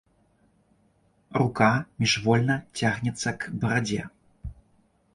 Рука 1.41 1.69
міжвольна 2.05 2.57
цягнецца 2.83 3.29
к 3.41 3.57
барадзе. 3.63 4.03